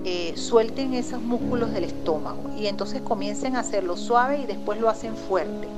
Eh, 0.05 0.33
suelten 0.35 0.93
esos 0.95 1.21
músculos 1.21 1.71
del 1.71 1.85
estómago 1.85 2.49
y 2.57 2.67
entonces 2.67 3.01
comiencen 3.01 3.55
a 3.55 3.61
hacerlo 3.61 3.95
suave 3.95 4.39
y 4.39 4.45
después 4.45 4.79
lo 4.81 4.89
hacen 4.89 5.15
fuerte. 5.15 5.69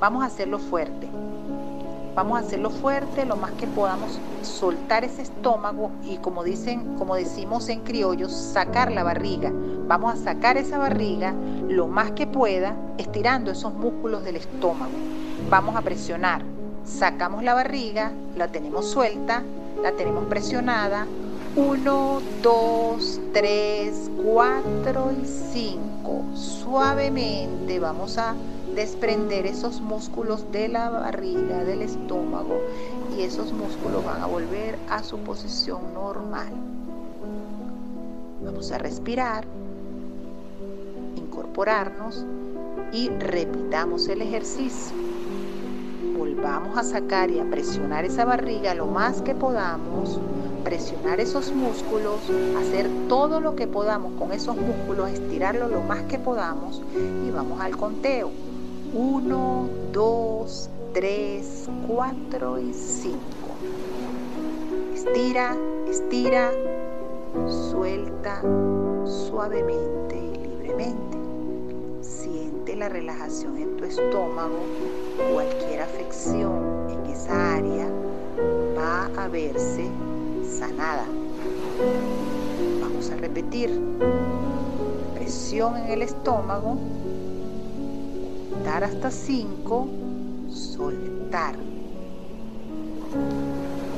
Vamos 0.00 0.24
a 0.24 0.26
hacerlo 0.26 0.58
fuerte. 0.58 1.08
Vamos 2.14 2.36
a 2.36 2.40
hacerlo 2.44 2.68
fuerte, 2.68 3.24
lo 3.24 3.36
más 3.36 3.52
que 3.52 3.66
podamos 3.66 4.18
soltar 4.42 5.02
ese 5.02 5.22
estómago 5.22 5.90
y 6.04 6.18
como 6.18 6.44
dicen, 6.44 6.96
como 6.98 7.14
decimos 7.14 7.70
en 7.70 7.80
criollos, 7.80 8.32
sacar 8.32 8.92
la 8.92 9.02
barriga. 9.02 9.50
Vamos 9.86 10.12
a 10.12 10.16
sacar 10.16 10.58
esa 10.58 10.76
barriga 10.76 11.34
lo 11.68 11.88
más 11.88 12.12
que 12.12 12.26
pueda, 12.26 12.76
estirando 12.98 13.50
esos 13.50 13.72
músculos 13.72 14.24
del 14.24 14.36
estómago. 14.36 14.92
Vamos 15.48 15.74
a 15.74 15.80
presionar. 15.80 16.44
Sacamos 16.84 17.42
la 17.44 17.54
barriga, 17.54 18.12
la 18.36 18.48
tenemos 18.48 18.90
suelta, 18.90 19.42
la 19.82 19.92
tenemos 19.92 20.26
presionada. 20.26 21.06
1, 21.56 22.20
2, 22.42 23.20
3, 23.32 24.10
4 24.22 25.12
y 25.22 25.26
5. 25.26 26.24
Suavemente 26.34 27.78
vamos 27.78 28.18
a 28.18 28.34
desprender 28.74 29.46
esos 29.46 29.80
músculos 29.80 30.50
de 30.50 30.68
la 30.68 30.88
barriga, 30.88 31.64
del 31.64 31.82
estómago 31.82 32.60
y 33.16 33.22
esos 33.22 33.52
músculos 33.52 34.04
van 34.04 34.22
a 34.22 34.26
volver 34.26 34.78
a 34.88 35.02
su 35.02 35.18
posición 35.18 35.94
normal. 35.94 36.52
Vamos 38.44 38.72
a 38.72 38.78
respirar, 38.78 39.44
incorporarnos 41.16 42.24
y 42.92 43.08
repitamos 43.08 44.08
el 44.08 44.22
ejercicio. 44.22 44.96
Volvamos 46.18 46.76
a 46.76 46.82
sacar 46.82 47.30
y 47.30 47.40
a 47.40 47.44
presionar 47.44 48.04
esa 48.04 48.24
barriga 48.24 48.74
lo 48.74 48.86
más 48.86 49.22
que 49.22 49.34
podamos, 49.34 50.18
presionar 50.64 51.20
esos 51.20 51.52
músculos, 51.52 52.20
hacer 52.58 52.88
todo 53.08 53.40
lo 53.40 53.54
que 53.54 53.66
podamos 53.66 54.12
con 54.18 54.32
esos 54.32 54.56
músculos, 54.56 55.10
estirarlo 55.10 55.68
lo 55.68 55.82
más 55.82 56.02
que 56.04 56.18
podamos 56.18 56.82
y 57.26 57.30
vamos 57.30 57.60
al 57.60 57.76
conteo. 57.76 58.30
1, 58.94 59.68
2, 59.92 60.70
3, 60.92 61.68
4 61.86 62.58
y 62.58 62.74
5. 62.74 63.18
Estira, 64.94 65.56
estira, 65.88 66.52
suelta 67.70 68.42
suavemente 69.06 70.18
y 70.18 70.46
libremente. 70.46 71.18
Siente 72.02 72.76
la 72.76 72.90
relajación 72.90 73.56
en 73.56 73.78
tu 73.78 73.84
estómago. 73.84 74.58
Cualquier 75.32 75.80
afección 75.80 76.90
en 76.90 77.06
esa 77.10 77.54
área 77.54 77.88
va 78.76 79.06
a 79.16 79.28
verse 79.28 79.88
sanada. 80.58 81.06
Vamos 82.82 83.10
a 83.10 83.16
repetir. 83.16 83.70
Presión 85.14 85.78
en 85.78 85.92
el 85.92 86.02
estómago 86.02 86.76
hasta 88.68 89.10
5, 89.10 89.88
soltar, 90.48 91.54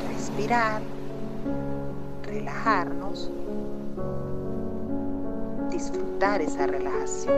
respirar, 0.09 0.81
relajarnos, 2.22 3.31
disfrutar 5.70 6.40
esa 6.40 6.66
relajación. 6.66 7.35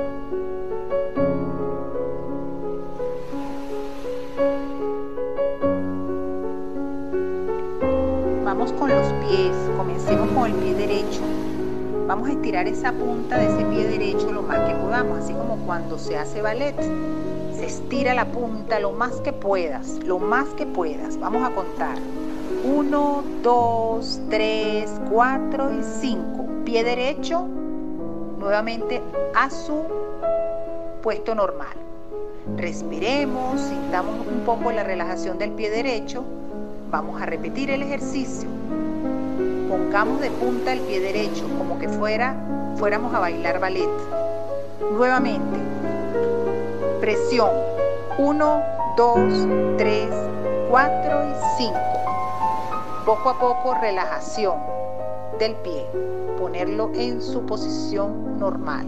Vamos 8.45 8.73
con 8.73 8.89
los 8.89 9.13
pies, 9.29 9.53
comencemos 9.77 10.31
con 10.31 10.51
el 10.51 10.57
pie 10.57 10.75
derecho. 10.75 11.46
Vamos 12.07 12.29
a 12.29 12.33
estirar 12.33 12.69
esa 12.69 12.93
punta 12.93 13.37
de 13.37 13.47
ese 13.47 13.65
pie 13.65 13.85
derecho 13.85 14.31
lo 14.31 14.43
más 14.43 14.61
que 14.69 14.77
podamos, 14.77 15.19
así 15.19 15.33
como 15.33 15.57
cuando 15.67 15.99
se 15.99 16.17
hace 16.17 16.41
ballet. 16.41 16.77
Se 17.53 17.67
estira 17.67 18.15
la 18.15 18.27
punta 18.27 18.79
lo 18.79 18.93
más 18.93 19.21
que 19.23 19.33
puedas, 19.33 19.99
lo 20.05 20.21
más 20.21 20.47
que 20.51 20.67
puedas. 20.67 21.19
Vamos 21.19 21.43
a 21.43 21.53
contar. 21.53 21.99
1, 22.65 23.25
2, 23.43 24.21
3, 24.31 25.01
4 25.11 25.73
y 25.73 25.83
5. 25.83 26.47
Pie 26.65 26.85
derecho 26.85 27.45
nuevamente 28.39 29.03
a 29.35 29.51
su 29.51 29.83
puesto 31.03 31.35
normal. 31.35 31.77
Respiremos, 32.57 33.61
sintamos 33.61 34.15
un 34.29 34.45
poco 34.45 34.71
la 34.71 34.85
relajación 34.85 35.39
del 35.39 35.51
pie 35.51 35.71
derecho. 35.71 36.23
Vamos 36.89 37.21
a 37.21 37.27
repetir 37.27 37.73
el 37.73 37.83
ejercicio 37.83 38.56
pongamos 39.77 40.21
de 40.21 40.31
punta 40.31 40.73
el 40.73 40.81
pie 40.81 41.01
derecho, 41.01 41.47
como 41.59 41.79
que 41.79 41.89
fuera, 41.89 42.35
fuéramos 42.77 43.15
a 43.15 43.19
bailar 43.19 43.61
ballet. 43.61 43.89
Nuevamente, 44.93 45.59
presión. 47.01 47.51
1, 48.19 48.63
2, 48.97 49.17
3, 49.77 50.09
4 50.71 51.29
y 51.29 51.35
5. 51.59 51.75
Poco 53.05 53.29
a 53.29 53.39
poco 53.39 53.75
relajación. 53.75 54.57
del 55.39 55.55
pie, 55.57 55.85
ponerlo 56.39 56.91
en 56.95 57.21
su 57.21 57.45
posición 57.45 58.39
normal. 58.39 58.87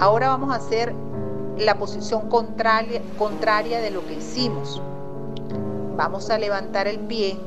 Ahora 0.00 0.30
vamos 0.30 0.52
a 0.52 0.56
hacer 0.56 0.92
la 1.58 1.78
posición 1.78 2.28
contraria, 2.28 3.00
contraria 3.16 3.80
de 3.80 3.92
lo 3.92 4.04
que 4.04 4.14
hicimos. 4.14 4.82
Vamos 5.96 6.28
a 6.28 6.38
levantar 6.38 6.88
el 6.88 6.98
pie, 6.98 7.38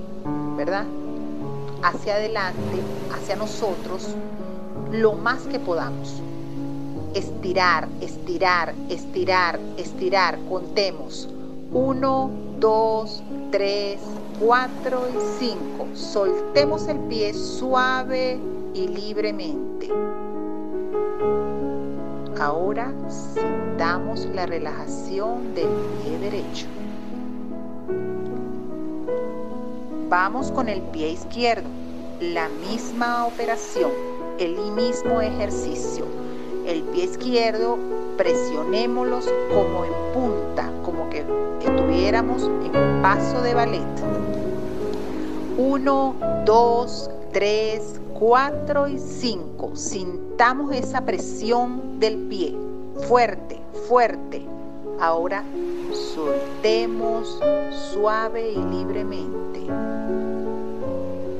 ¿verdad? 0.56 0.86
Hacia 1.86 2.16
adelante, 2.16 2.82
hacia 3.14 3.36
nosotros, 3.36 4.16
lo 4.92 5.14
más 5.14 5.44
que 5.44 5.60
podamos. 5.60 6.20
Estirar, 7.14 7.88
estirar, 8.02 8.74
estirar, 8.90 9.60
estirar. 9.78 10.40
Contemos. 10.50 11.30
Uno, 11.72 12.32
dos, 12.60 13.22
tres, 13.52 14.02
cuatro 14.40 15.08
y 15.10 15.38
cinco. 15.38 15.88
Soltemos 15.94 16.88
el 16.88 16.98
pie 17.02 17.36
suave 17.36 18.40
y 18.74 18.88
libremente. 18.88 19.88
Ahora 22.40 22.92
sintamos 23.10 24.26
la 24.34 24.48
relajación 24.48 25.54
del 25.54 25.70
pie 26.02 26.18
derecho. 26.18 26.66
Vamos 30.10 30.52
con 30.52 30.70
el 30.70 30.82
pie 30.84 31.10
izquierdo. 31.10 31.68
La 32.20 32.48
misma 32.48 33.26
operación, 33.26 33.90
el 34.38 34.56
mismo 34.72 35.20
ejercicio. 35.20 36.06
El 36.68 36.84
pie 36.84 37.06
izquierdo 37.06 37.80
presionémoslos 38.16 39.28
como 39.50 39.84
en 39.84 39.94
punta, 40.14 40.72
como 40.84 41.10
que 41.10 41.26
estuviéramos 41.60 42.44
en 42.44 42.76
un 42.76 43.02
paso 43.02 43.42
de 43.42 43.56
ballet. 43.56 43.82
Uno, 45.58 46.14
dos, 46.46 47.10
tres, 47.34 48.00
cuatro 48.14 48.88
y 48.88 49.00
cinco. 49.00 49.76
Sintamos 49.76 50.72
esa 50.72 51.02
presión 51.02 52.00
del 52.00 52.18
pie. 52.28 52.56
Fuerte, 53.08 53.60
fuerte. 53.88 54.46
Ahora 55.00 55.44
soltemos 55.96 57.40
suave 57.72 58.52
y 58.52 58.58
libremente. 58.58 59.62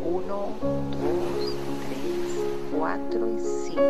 Uno, 0.06 0.48
dos, 0.92 1.54
tres, 1.88 2.40
cuatro 2.78 3.28
y 3.28 3.40
cinco. 3.68 3.82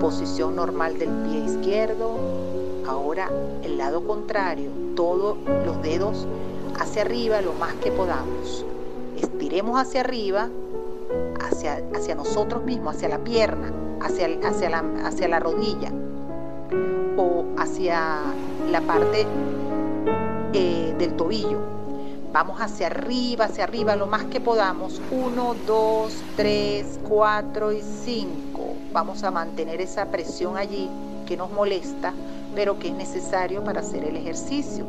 Posición 0.00 0.56
normal 0.56 0.98
del 0.98 1.10
pie 1.28 1.44
izquierdo. 1.44 2.16
Ahora 2.86 3.30
el 3.62 3.78
lado 3.78 4.06
contrario. 4.06 4.70
Todos 4.94 5.36
los 5.66 5.82
dedos 5.82 6.26
hacia 6.78 7.02
arriba 7.02 7.40
lo 7.40 7.52
más 7.54 7.74
que 7.74 7.90
podamos. 7.90 8.64
Estiremos 9.16 9.80
hacia 9.80 10.00
arriba 10.00 10.48
hacia, 11.40 11.82
hacia 11.94 12.14
nosotros 12.14 12.64
mismos, 12.64 12.96
hacia 12.96 13.08
la 13.08 13.18
pierna, 13.18 13.72
hacia, 14.00 14.28
hacia, 14.44 14.70
la, 14.70 14.84
hacia 15.04 15.28
la 15.28 15.40
rodilla 15.40 15.92
o 17.16 17.33
hacia 17.64 18.20
la 18.70 18.80
parte 18.82 19.26
eh, 20.52 20.94
del 20.98 21.16
tobillo. 21.16 21.60
Vamos 22.32 22.60
hacia 22.60 22.86
arriba, 22.86 23.46
hacia 23.46 23.64
arriba 23.64 23.96
lo 23.96 24.06
más 24.06 24.24
que 24.24 24.40
podamos. 24.40 25.00
Uno, 25.10 25.54
dos, 25.66 26.14
tres, 26.36 26.98
cuatro 27.08 27.72
y 27.72 27.80
cinco. 27.80 28.74
Vamos 28.92 29.24
a 29.24 29.30
mantener 29.30 29.80
esa 29.80 30.06
presión 30.06 30.56
allí 30.56 30.88
que 31.26 31.36
nos 31.36 31.50
molesta, 31.52 32.12
pero 32.54 32.78
que 32.78 32.88
es 32.88 32.94
necesario 32.94 33.62
para 33.64 33.80
hacer 33.80 34.04
el 34.04 34.16
ejercicio. 34.16 34.84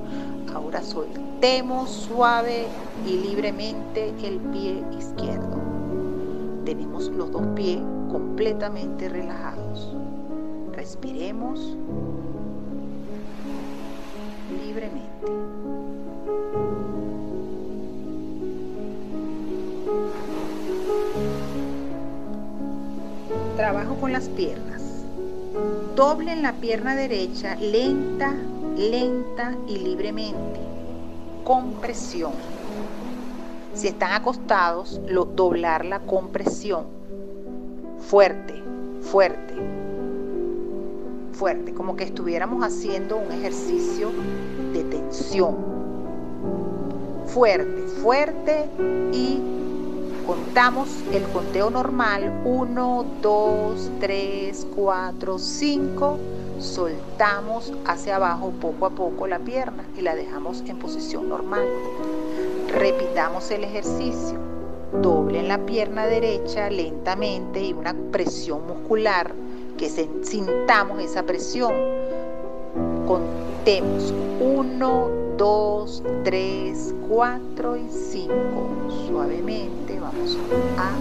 Ahora 0.54 0.82
soltemos 0.82 1.90
suave 1.90 2.66
y 3.06 3.18
libremente 3.18 4.10
el 4.24 4.40
pie 4.40 4.84
izquierdo 4.98 5.66
tenemos 6.66 7.10
los 7.10 7.32
dos 7.32 7.46
pies 7.56 7.80
completamente 8.12 9.08
relajados. 9.08 9.96
Respiremos 10.74 11.78
Trabajo 23.56 23.96
con 23.96 24.12
las 24.12 24.28
piernas. 24.30 24.82
Doblen 25.96 26.42
la 26.42 26.54
pierna 26.54 26.96
derecha 26.96 27.56
lenta, 27.56 28.34
lenta 28.76 29.56
y 29.68 29.78
libremente. 29.78 30.60
Compresión 31.44 32.34
si 33.76 33.90
están 33.90 34.14
acostados, 34.14 35.02
lo, 35.06 35.26
doblar 35.26 35.84
la 35.84 36.00
compresión. 36.00 36.86
Fuerte, 38.00 38.64
fuerte, 39.02 39.54
fuerte, 41.34 41.74
como 41.74 41.98
que 41.98 42.06
estuviéramos 42.06 42.64
haciendo 42.64 43.18
un 43.18 43.32
ejercicio 43.34 44.12
Fuerte, 47.28 47.88
fuerte 48.02 48.70
y 49.12 49.40
contamos 50.26 50.90
el 51.12 51.24
conteo 51.30 51.70
normal. 51.70 52.42
1, 52.46 53.06
2, 53.22 53.92
3, 54.00 54.68
4, 54.76 55.40
5. 55.40 56.18
Soltamos 56.60 57.74
hacia 57.86 58.16
abajo 58.16 58.52
poco 58.62 58.86
a 58.86 58.90
poco 58.90 59.28
la 59.28 59.40
pierna 59.40 59.84
y 59.98 60.02
la 60.02 60.16
dejamos 60.16 60.64
en 60.68 60.80
posición 60.80 61.28
normal. 61.28 61.66
Repitamos 62.74 63.52
el 63.52 63.66
ejercicio. 63.66 64.40
Doblen 65.02 65.50
la 65.50 65.66
pierna 65.66 66.06
derecha 66.06 66.70
lentamente 66.70 67.62
y 67.62 67.74
una 67.74 67.94
presión 68.12 68.66
muscular, 68.66 69.34
que 69.78 69.90
sintamos 69.90 71.02
esa 71.02 71.24
presión. 71.24 71.74
Contemos 73.66 74.14
1, 74.42 75.10
2, 75.40 76.04
3, 76.24 76.94
4 77.10 77.78
y 77.78 77.90
5. 77.90 78.32
Suavemente 79.08 80.00
vamos 80.00 80.38
a 80.78 80.92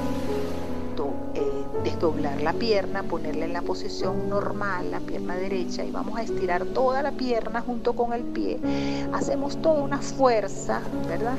eh, 1.35 1.43
desdoblar 1.85 2.41
la 2.41 2.55
pierna, 2.55 3.03
ponerla 3.03 3.45
en 3.45 3.53
la 3.53 3.61
posición 3.61 4.31
normal, 4.31 4.91
la 4.91 5.01
pierna 5.01 5.37
derecha, 5.37 5.85
y 5.85 5.91
vamos 5.91 6.19
a 6.19 6.23
estirar 6.23 6.65
toda 6.65 7.03
la 7.03 7.13
pierna 7.13 7.61
junto 7.61 7.93
con 7.93 8.15
el 8.15 8.23
pie. 8.23 8.59
Hacemos 9.13 9.61
toda 9.61 9.83
una 9.83 9.99
fuerza, 9.99 10.81
¿verdad? 11.07 11.37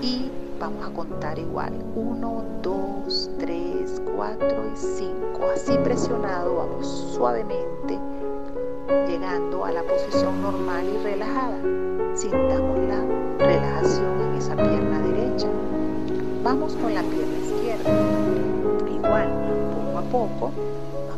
y 0.00 0.30
vamos 0.60 0.86
a 0.86 0.92
contar 0.92 1.40
igual 1.40 1.72
1, 1.96 2.44
2, 2.62 3.30
3, 3.40 4.02
4 4.14 4.48
y 4.74 4.76
5 4.76 5.40
así 5.54 5.76
presionado 5.78 6.56
vamos 6.56 6.86
suavemente 7.16 7.69
llegando 9.10 9.64
a 9.64 9.72
la 9.72 9.82
posición 9.82 10.40
normal 10.40 10.84
y 10.88 11.02
relajada 11.02 11.58
sintamos 12.14 12.78
la 12.78 13.04
relajación 13.38 14.20
en 14.20 14.34
esa 14.36 14.54
pierna 14.54 15.00
derecha. 15.00 15.48
Vamos 16.44 16.74
con 16.74 16.94
la 16.94 17.02
pierna 17.02 17.38
izquierda. 17.38 17.90
Igual 18.88 19.28
poco 19.74 19.98
a 19.98 20.02
poco 20.02 20.52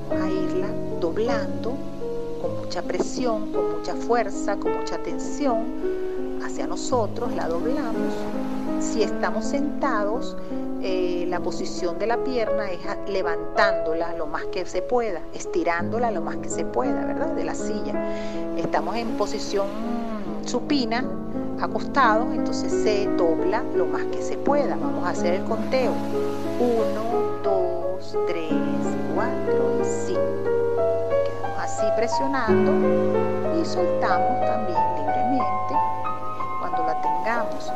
vamos 0.08 0.24
a 0.24 0.30
irla 0.30 0.68
doblando 1.00 1.74
con 2.40 2.56
mucha 2.60 2.82
presión 2.82 3.52
con 3.52 3.78
mucha 3.78 3.94
fuerza 3.94 4.56
con 4.56 4.72
mucha 4.78 4.96
tensión 4.98 6.40
hacia 6.42 6.66
nosotros 6.66 7.34
la 7.34 7.46
doblamos. 7.46 8.14
Si 8.80 9.02
estamos 9.02 9.44
sentados, 9.44 10.36
eh, 10.84 11.26
la 11.28 11.38
posición 11.38 11.98
de 11.98 12.08
la 12.08 12.24
pierna 12.24 12.70
es 12.70 12.80
levantándola 13.08 14.14
lo 14.14 14.26
más 14.26 14.44
que 14.46 14.66
se 14.66 14.82
pueda, 14.82 15.20
estirándola 15.32 16.10
lo 16.10 16.20
más 16.20 16.38
que 16.38 16.48
se 16.48 16.64
pueda, 16.64 17.04
¿verdad? 17.04 17.28
De 17.28 17.44
la 17.44 17.54
silla. 17.54 17.94
Estamos 18.56 18.96
en 18.96 19.08
posición 19.16 19.66
supina, 20.44 21.04
acostados, 21.60 22.34
entonces 22.34 22.72
se 22.72 23.06
dobla 23.16 23.62
lo 23.76 23.86
más 23.86 24.02
que 24.06 24.20
se 24.22 24.36
pueda. 24.36 24.76
Vamos 24.76 25.04
a 25.04 25.10
hacer 25.10 25.34
el 25.34 25.44
conteo. 25.44 25.92
1, 26.58 27.42
2, 27.44 28.18
3, 28.26 28.52
4 29.14 29.80
y 29.80 29.84
5. 29.84 30.20
Quedamos 31.26 31.58
así 31.58 31.86
presionando 31.96 32.72
y 33.60 33.64
soltamos 33.64 34.40
también 34.40 34.78
libremente 34.98 35.74
cuando 36.60 36.86
la 36.86 37.00
tengamos 37.00 37.70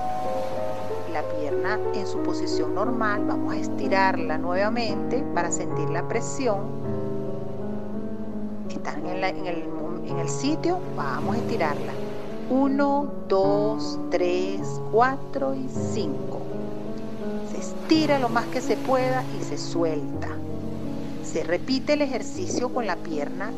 pierna 1.22 1.78
en 1.94 2.06
su 2.06 2.18
posición 2.22 2.74
normal, 2.74 3.24
vamos 3.26 3.54
a 3.54 3.58
estirarla 3.58 4.38
nuevamente 4.38 5.24
para 5.34 5.50
sentir 5.50 5.88
la 5.90 6.06
presión. 6.08 6.58
Están 8.68 9.06
en, 9.06 9.46
el, 9.46 9.64
en 10.06 10.18
el 10.18 10.28
sitio, 10.28 10.78
vamos 10.96 11.36
a 11.36 11.38
estirarla. 11.38 11.92
1, 12.48 13.12
2, 13.28 13.98
3, 14.10 14.60
4 14.92 15.54
y 15.54 15.68
5. 15.68 16.38
Se 17.50 17.58
estira 17.58 18.18
lo 18.18 18.28
más 18.28 18.46
que 18.46 18.60
se 18.60 18.76
pueda 18.76 19.24
y 19.40 19.42
se 19.42 19.58
suelta. 19.58 20.28
Se 21.24 21.42
repite 21.42 21.94
el 21.94 22.02
ejercicio 22.02 22.68
con 22.68 22.86
la 22.86 22.96
pierna 22.96 23.50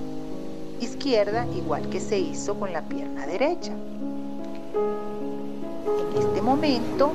izquierda 0.80 1.46
igual 1.56 1.88
que 1.90 2.00
se 2.00 2.18
hizo 2.18 2.54
con 2.58 2.72
la 2.72 2.82
pierna 2.82 3.26
derecha. 3.26 3.72
En 6.12 6.22
este 6.22 6.42
momento 6.42 7.12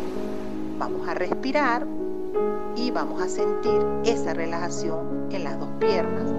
Vamos 0.78 1.08
a 1.08 1.14
respirar 1.14 1.86
y 2.76 2.92
vamos 2.92 3.22
a 3.22 3.28
sentir 3.28 3.82
esa 4.04 4.34
relajación 4.34 5.28
en 5.32 5.44
las 5.44 5.60
dos 5.60 5.70
piernas 5.80 6.32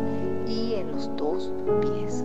y 0.47 0.75
en 0.75 0.93
los 0.93 1.15
dos 1.17 1.53
pies. 1.81 2.25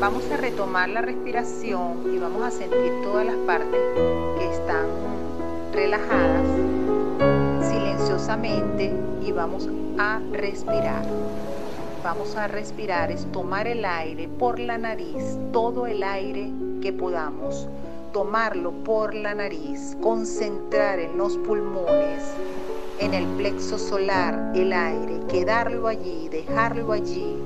Vamos 0.00 0.30
a 0.30 0.36
retomar 0.36 0.88
la 0.90 1.00
respiración 1.00 2.12
y 2.12 2.18
vamos 2.18 2.42
a 2.42 2.50
sentir 2.50 2.92
todas 3.02 3.24
las 3.24 3.36
partes 3.46 3.80
que 4.38 4.50
están 4.50 4.86
relajadas 5.72 6.46
silenciosamente 7.62 8.92
y 9.22 9.32
vamos 9.32 9.68
a 9.98 10.20
respirar. 10.32 11.04
Vamos 12.04 12.36
a 12.36 12.46
respirar, 12.48 13.10
es 13.10 13.24
tomar 13.32 13.66
el 13.66 13.82
aire 13.82 14.28
por 14.28 14.58
la 14.58 14.76
nariz, 14.76 15.38
todo 15.54 15.86
el 15.86 16.02
aire 16.02 16.52
que 16.82 16.92
podamos, 16.92 17.66
tomarlo 18.12 18.72
por 18.84 19.14
la 19.14 19.34
nariz, 19.34 19.96
concentrar 20.02 20.98
en 20.98 21.16
los 21.16 21.38
pulmones, 21.38 22.22
en 23.00 23.14
el 23.14 23.24
plexo 23.38 23.78
solar, 23.78 24.52
el 24.54 24.74
aire, 24.74 25.18
quedarlo 25.30 25.88
allí, 25.88 26.28
dejarlo 26.28 26.92
allí, 26.92 27.38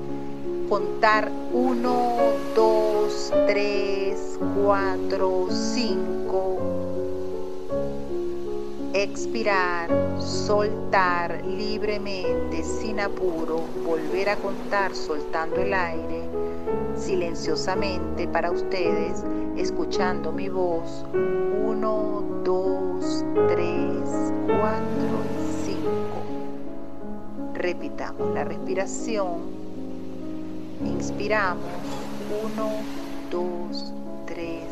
contar 0.67 1.31
1, 1.53 2.17
2, 2.53 3.33
3, 3.47 4.39
4, 4.61 5.47
5 5.49 6.58
expirar, 9.03 9.89
soltar 10.19 11.43
libremente, 11.45 12.63
sin 12.63 12.99
apuro, 12.99 13.65
volver 13.85 14.29
a 14.29 14.35
contar 14.35 14.93
soltando 14.93 15.55
el 15.57 15.73
aire, 15.73 16.23
silenciosamente 16.95 18.27
para 18.27 18.51
ustedes, 18.51 19.23
escuchando 19.57 20.31
mi 20.31 20.49
voz. 20.49 21.05
1, 21.13 22.41
2, 22.43 23.25
3, 23.47 24.33
4 24.47 24.59
y 25.37 25.65
5. 25.65 25.83
Repitamos 27.53 28.33
la 28.33 28.43
respiración. 28.43 29.59
Inspiramos. 30.85 31.63
1, 32.43 32.69
2, 33.31 33.93
3, 34.25 34.63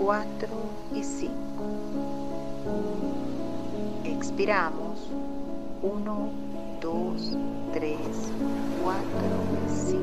4 0.00 0.48
y 0.94 1.02
5. 1.02 1.32
Expiramos. 4.34 4.98
1, 5.80 6.28
2, 6.80 7.38
3, 7.72 7.96
4, 8.82 9.00
5. 9.68 10.00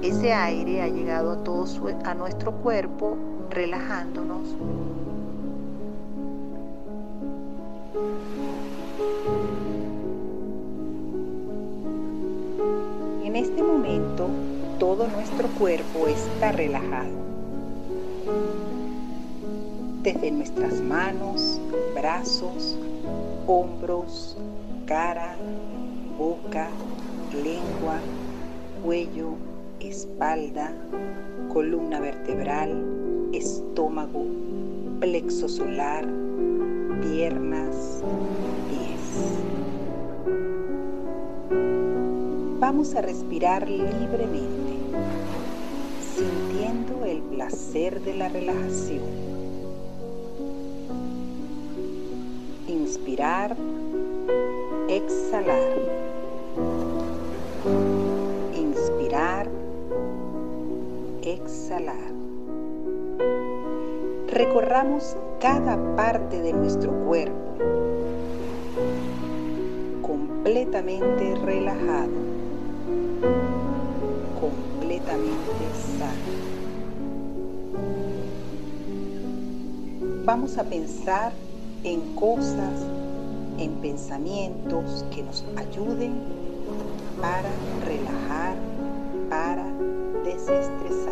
Ese 0.00 0.32
aire 0.32 0.82
ha 0.82 0.86
llegado 0.86 1.32
a, 1.32 1.42
todo 1.42 1.66
a 2.04 2.14
nuestro 2.14 2.52
cuerpo 2.52 3.16
relajándonos. 3.50 4.54
En 13.24 13.34
este 13.34 13.60
momento 13.60 14.28
todo 14.78 15.08
nuestro 15.08 15.48
cuerpo 15.58 16.06
está 16.06 16.52
relajado. 16.52 17.10
Desde 20.04 20.30
nuestras 20.30 20.80
manos, 20.80 21.60
brazos, 21.96 22.78
hombros, 23.50 24.36
cara, 24.86 25.34
boca, 26.16 26.68
lengua, 27.32 27.98
cuello, 28.84 29.30
espalda, 29.80 30.72
columna 31.52 31.98
vertebral, 31.98 32.70
estómago, 33.32 34.24
plexo 35.00 35.48
solar, 35.48 36.06
piernas, 37.02 38.04
pies. 38.68 39.42
Vamos 42.60 42.94
a 42.94 43.00
respirar 43.00 43.68
libremente, 43.68 44.76
sintiendo 45.98 47.04
el 47.04 47.20
placer 47.22 48.00
de 48.02 48.14
la 48.14 48.28
relajación. 48.28 49.29
Inspirar, 53.20 53.54
exhalar. 54.88 55.72
Inspirar, 58.56 59.46
exhalar. 61.20 62.12
Recorramos 64.26 65.18
cada 65.38 65.76
parte 65.96 66.40
de 66.40 66.54
nuestro 66.54 66.92
cuerpo 67.04 67.58
completamente 70.00 71.34
relajado, 71.44 72.08
completamente 74.40 75.66
sano. 75.98 76.30
Vamos 80.24 80.56
a 80.56 80.64
pensar 80.64 81.32
en 81.84 82.14
cosas, 82.14 82.86
en 83.60 83.72
pensamientos 83.74 85.04
que 85.14 85.22
nos 85.22 85.44
ayuden 85.56 86.14
para 87.20 87.50
relajar, 87.84 88.56
para 89.28 89.66
desestresar. 90.24 91.09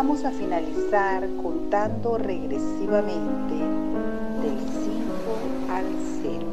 Vamos 0.00 0.24
a 0.24 0.30
finalizar 0.30 1.26
contando 1.42 2.18
regresivamente 2.18 3.54
del 4.40 4.56
5 4.60 4.94
al 5.68 5.86
0. 6.22 6.46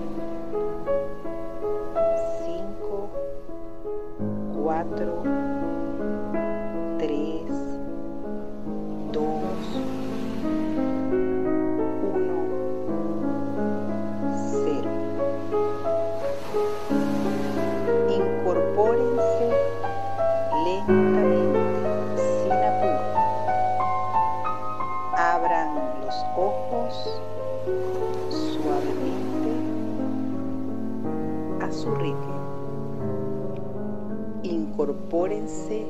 5, 2.43 3.09
4, 4.63 5.23
3, 6.97 7.45
2, 9.11 9.23
1, 12.01 12.33
0. 14.63 14.89
Incorpórense 18.09 19.45
lentamente, 20.65 21.24
ritmo. 31.93 32.35
Incorpórense 34.43 35.85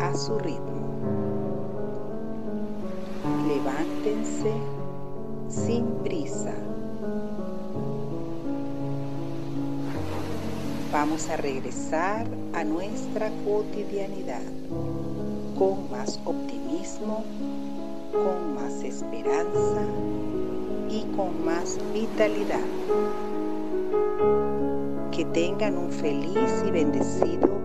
a 0.00 0.14
su 0.14 0.38
ritmo. 0.38 0.80
Levántense 3.48 4.52
sin 5.48 5.86
prisa. 6.04 6.54
Vamos 10.92 11.28
a 11.28 11.36
regresar 11.36 12.26
a 12.52 12.64
nuestra 12.64 13.30
cotidianidad 13.44 14.42
con 15.56 15.90
más 15.90 16.20
optimismo, 16.24 17.24
con 18.12 18.54
más 18.54 18.82
esperanza 18.82 19.82
y 20.88 21.04
con 21.16 21.44
más 21.44 21.78
vitalidad. 21.92 23.29
Que 25.20 25.26
tengan 25.26 25.76
un 25.76 25.92
feliz 25.92 26.64
y 26.66 26.70
bendecido 26.70 27.59